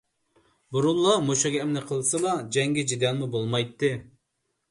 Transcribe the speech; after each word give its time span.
بۇرۇنلا 0.75 1.17
مۇشۇ 1.25 1.51
گەپنى 1.57 1.83
قىلسىلا 1.91 2.33
جەڭگى- 2.57 2.85
جېدەلمۇ 2.93 3.31
بولمايتتى. 3.35 3.93